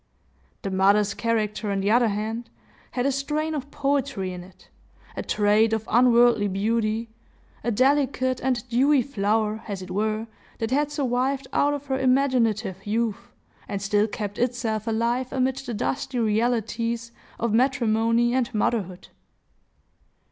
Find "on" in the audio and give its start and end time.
1.69-1.79